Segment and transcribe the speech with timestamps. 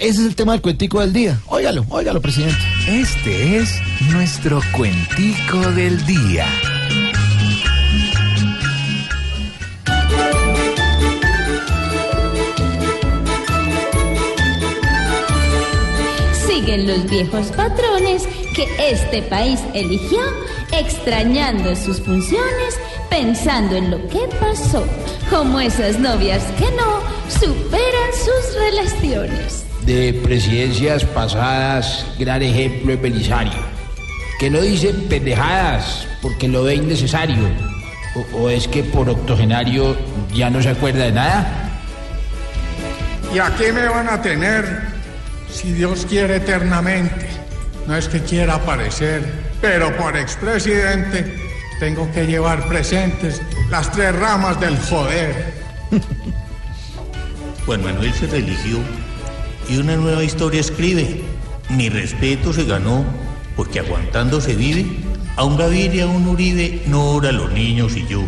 [0.00, 1.38] Ese es el tema del cuentico del día.
[1.46, 2.56] Óigalo, óigalo, presidente.
[2.88, 3.78] Este es
[4.10, 6.46] nuestro cuentico del día.
[16.46, 18.26] siguen los viejos patrones
[18.56, 20.20] que este país eligió,
[20.72, 22.79] extrañando sus funciones,
[23.10, 24.86] pensando en lo que pasó,
[25.28, 29.64] como esas novias que no superan sus relaciones.
[29.82, 33.60] De presidencias pasadas, gran ejemplo es Belisario,
[34.38, 37.48] que no dicen pendejadas porque lo ve innecesario,
[38.14, 39.96] o, o es que por octogenario
[40.32, 41.70] ya no se acuerda de nada.
[43.34, 44.90] ¿Y aquí me van a tener
[45.52, 47.28] si Dios quiere eternamente.
[47.86, 49.22] No es que quiera aparecer,
[49.60, 51.49] pero por expresidente
[51.80, 55.54] tengo que llevar presentes las tres ramas del joder.
[57.66, 58.78] Juan Manuel se religió
[59.66, 61.22] y una nueva historia escribe.
[61.70, 63.02] Mi respeto se ganó
[63.56, 64.84] porque aguantando se vive.
[65.36, 68.24] A un Gaviria, a un Uribe, no ora los niños y yo.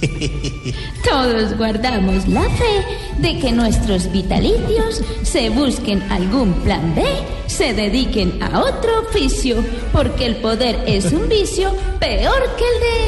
[1.04, 2.84] Todos guardamos la fe
[3.18, 7.04] de que nuestros vitalicios se busquen algún plan B,
[7.46, 13.07] se dediquen a otro oficio, porque el poder es un vicio peor que el de.